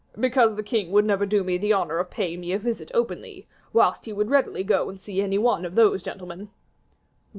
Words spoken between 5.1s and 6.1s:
any one of those